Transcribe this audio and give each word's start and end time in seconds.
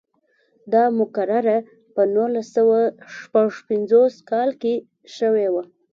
دا 0.73 0.83
مقرره 0.99 1.57
په 1.93 2.01
نولس 2.15 2.47
سوه 2.57 2.79
شپږ 3.17 3.49
پنځوس 3.67 4.13
کال 4.29 4.49
کې 4.61 4.73
نوې 4.81 5.11
شوه. 5.45 5.63